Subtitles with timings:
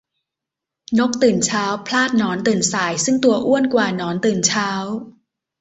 [0.99, 4.69] นกตื่นเช้า พลาดหนอนตื่นสาย ซึ่งตัวอ้วนกว่าหนอนตื่นเช้า